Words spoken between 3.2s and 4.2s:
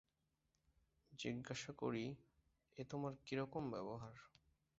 কী রকম ব্যবহার।